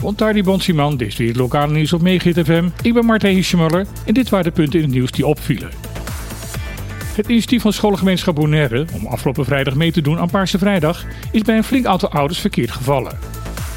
[0.00, 2.68] Bontardi Bonsiman, dit is weer het lokale nieuws op Megahit FM.
[2.82, 5.70] Ik ben Martijn Hischemuller en dit waren de punten in het nieuws die opvielen.
[7.14, 11.42] Het initiatief van scholengemeenschap Bonaire om afgelopen vrijdag mee te doen aan Paarse Vrijdag is
[11.42, 13.18] bij een flink aantal ouders verkeerd gevallen.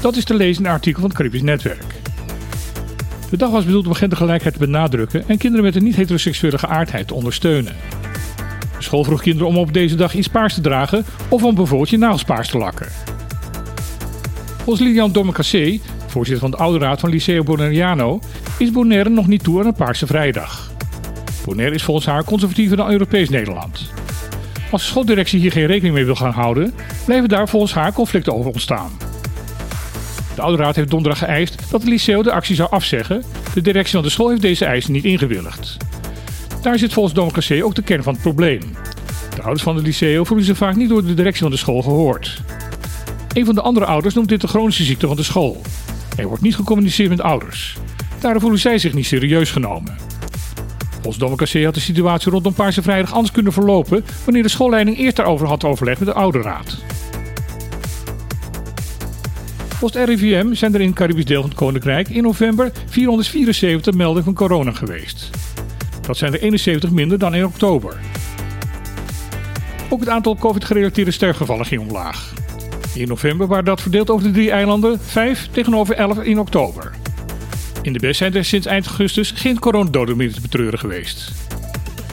[0.00, 1.94] Dat is te lezen in een artikel van het Caribisch Netwerk.
[3.30, 7.14] De dag was bedoeld om gendergelijkheid te benadrukken en kinderen met een niet-heteroseksuele geaardheid te
[7.14, 7.76] ondersteunen.
[8.76, 11.90] De school vroeg kinderen om op deze dag iets paars te dragen of om bijvoorbeeld
[11.90, 13.13] je nagels paars te lakken.
[14.64, 18.20] Volgens Lilian Dommecassé, voorzitter van de ouderraad van Liceo Bonaireano,
[18.58, 20.72] is Bonaire nog niet toe aan een Paarse Vrijdag.
[21.44, 23.92] Bonaire is volgens haar conservatiever dan Europees Nederland.
[24.70, 26.74] Als de schooldirectie hier geen rekening mee wil gaan houden,
[27.04, 28.90] blijven daar volgens haar conflicten over ontstaan.
[30.34, 33.22] De ouderraad heeft donderdag geëist dat het liceo de actie zou afzeggen.
[33.54, 35.76] De directie van de school heeft deze eisen niet ingewilligd.
[36.62, 38.60] Daar zit volgens Domcassé ook de kern van het probleem.
[39.34, 41.82] De ouders van het liceo voelen zich vaak niet door de directie van de school
[41.82, 42.42] gehoord.
[43.34, 45.60] Een van de andere ouders noemt dit de chronische ziekte van de school.
[46.16, 47.76] Er wordt niet gecommuniceerd met ouders.
[48.20, 49.96] Daardoor voelen zij zich niet serieus genomen.
[50.90, 55.16] Volgens Domcassé had de situatie rondom Paarse Vrijdag anders kunnen verlopen wanneer de schoolleiding eerst
[55.16, 56.76] daarover had overlegd met de ouderraad.
[59.68, 64.24] Volgens RIVM zijn er in het Caribisch deel van het Koninkrijk in november 474 meldingen
[64.24, 65.30] van corona geweest.
[66.06, 67.96] Dat zijn er 71 minder dan in oktober.
[69.88, 72.43] Ook het aantal COVID-gerelateerde sterfgevallen ging omlaag.
[72.94, 76.90] In november waren dat verdeeld over de drie eilanden 5 tegenover 11 in oktober.
[77.82, 81.32] In de best zijn er sinds eind augustus geen coronadoden meer te betreuren geweest.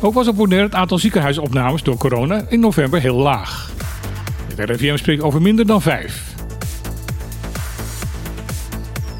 [0.00, 3.70] Ook was op Bonaire het aantal ziekenhuisopnames door corona in november heel laag.
[4.54, 6.34] Het RIVM spreekt over minder dan 5.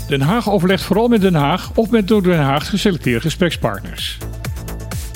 [0.08, 4.18] Den Haag overlegt vooral met Den Haag of met door Den Haag geselecteerde gesprekspartners.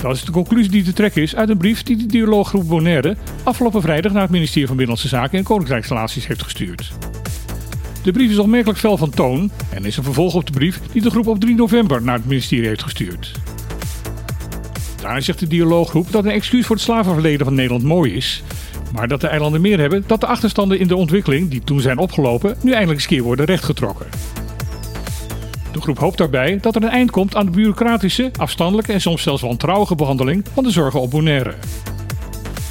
[0.02, 3.16] Dat is de conclusie die te trekken is uit een brief die de dialooggroep Bonaire
[3.42, 6.92] afgelopen vrijdag naar het ministerie van Binnenlandse Zaken en Koninkrijksrelaties heeft gestuurd.
[8.02, 11.02] De brief is opmerkelijk fel van toon en is een vervolg op de brief die
[11.02, 13.32] de groep op 3 november naar het ministerie heeft gestuurd.
[15.00, 18.42] Daarin zegt de dialooggroep dat een excuus voor het slavenverleden van Nederland mooi is,
[18.92, 21.98] maar dat de eilanden meer hebben dat de achterstanden in de ontwikkeling die toen zijn
[21.98, 24.06] opgelopen nu eindelijk eens keer worden rechtgetrokken.
[25.72, 29.22] De groep hoopt daarbij dat er een eind komt aan de bureaucratische, afstandelijke en soms
[29.22, 31.54] zelfs wantrouwige behandeling van de zorgen op Bonaire.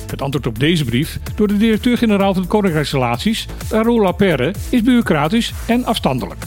[0.07, 5.53] Het antwoord op deze brief door de directeur-generaal van de Koninkrijksrelaties, Raoul Laperre, is bureaucratisch
[5.67, 6.45] en afstandelijk.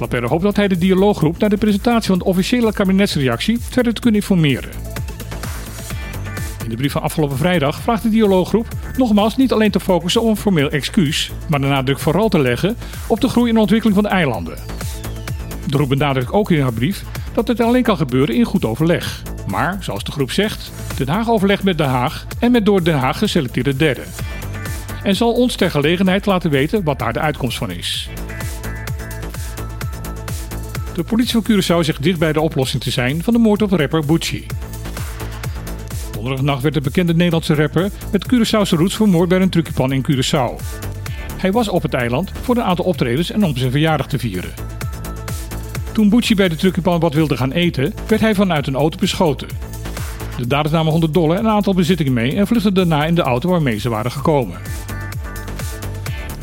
[0.00, 4.00] Laperre hoopt dat hij de dialooggroep naar de presentatie van de officiële kabinetsreactie verder te
[4.00, 4.70] kunnen informeren.
[6.62, 10.28] In de brief van afgelopen vrijdag vraagt de dialooggroep nogmaals niet alleen te focussen op
[10.28, 12.76] een formeel excuus, maar de nadruk vooral te leggen
[13.06, 14.75] op de groei en ontwikkeling van de eilanden.
[15.66, 19.22] De groep benadrukt ook in haar brief dat het alleen kan gebeuren in goed overleg.
[19.46, 22.98] Maar, zoals de groep zegt, Den Haag overlegt met Den Haag en met door Den
[22.98, 24.04] Haag geselecteerde derden.
[25.02, 28.08] En zal ons ter gelegenheid laten weten wat daar de uitkomst van is.
[30.94, 33.70] De politie van Curaçao zegt dicht bij de oplossing te zijn van de moord op
[33.70, 34.46] rapper Bucci.
[36.12, 40.62] Donderdagnacht werd de bekende Nederlandse rapper met Curaçaose roots vermoord bij een trucjepan in Curaçao.
[41.36, 44.75] Hij was op het eiland voor een aantal optredens en om zijn verjaardag te vieren.
[45.96, 49.48] Toen Bucci bij de truckenpan wat wilde gaan eten, werd hij vanuit een auto beschoten.
[50.36, 53.22] De daders namen 100 dollar en een aantal bezittingen mee en vluchtten daarna in de
[53.22, 54.58] auto waarmee ze waren gekomen.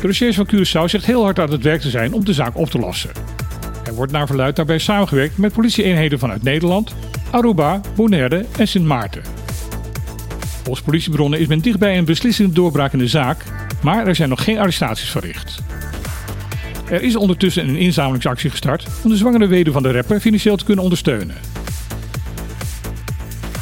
[0.00, 2.56] De recherche van Curaçao zegt heel hard aan het werk te zijn om de zaak
[2.56, 3.10] op te lossen.
[3.84, 6.94] Er wordt naar verluid daarbij samengewerkt met politieeenheden vanuit Nederland,
[7.30, 9.22] Aruba, Bonaire en Sint Maarten.
[10.62, 13.44] Volgens politiebronnen is men dichtbij een beslissende doorbraak in de zaak,
[13.82, 15.62] maar er zijn nog geen arrestaties verricht.
[16.90, 20.64] Er is ondertussen een inzamelingsactie gestart om de zwangere weduwe van de rapper financieel te
[20.64, 21.36] kunnen ondersteunen.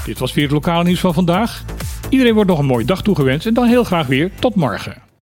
[0.05, 1.65] Dit was weer het lokale nieuws van vandaag.
[2.09, 5.12] Iedereen wordt nog een mooie dag toegewenst en dan heel graag weer tot morgen.